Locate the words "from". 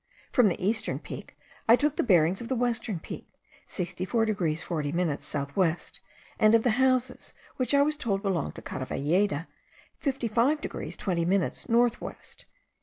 0.31-0.49